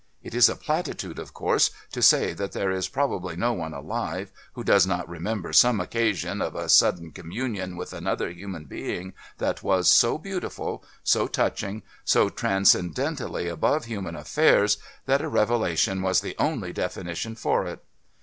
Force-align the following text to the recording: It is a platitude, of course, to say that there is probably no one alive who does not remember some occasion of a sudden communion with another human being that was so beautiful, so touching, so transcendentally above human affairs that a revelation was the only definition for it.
It 0.23 0.33
is 0.33 0.49
a 0.49 0.55
platitude, 0.55 1.19
of 1.19 1.31
course, 1.35 1.69
to 1.91 2.01
say 2.01 2.33
that 2.33 2.53
there 2.53 2.71
is 2.71 2.87
probably 2.87 3.35
no 3.35 3.53
one 3.53 3.71
alive 3.71 4.31
who 4.53 4.63
does 4.63 4.87
not 4.87 5.07
remember 5.07 5.53
some 5.53 5.79
occasion 5.79 6.41
of 6.41 6.55
a 6.55 6.69
sudden 6.69 7.11
communion 7.11 7.77
with 7.77 7.93
another 7.93 8.31
human 8.31 8.65
being 8.65 9.13
that 9.37 9.61
was 9.61 9.91
so 9.91 10.17
beautiful, 10.17 10.83
so 11.03 11.27
touching, 11.27 11.83
so 12.03 12.29
transcendentally 12.29 13.47
above 13.47 13.85
human 13.85 14.15
affairs 14.15 14.79
that 15.05 15.21
a 15.21 15.29
revelation 15.29 16.01
was 16.01 16.21
the 16.21 16.35
only 16.39 16.73
definition 16.73 17.35
for 17.35 17.67
it. 17.67 17.83